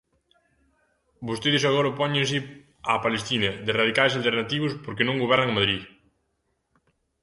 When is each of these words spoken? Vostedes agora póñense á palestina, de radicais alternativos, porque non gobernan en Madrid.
Vostedes 1.27 1.63
agora 1.65 1.95
póñense 1.99 2.37
á 2.91 2.93
palestina, 3.05 3.49
de 3.65 3.71
radicais 3.79 4.13
alternativos, 4.19 4.73
porque 4.83 5.05
non 5.07 5.21
gobernan 5.23 5.49
en 5.51 5.57
Madrid. 5.57 5.81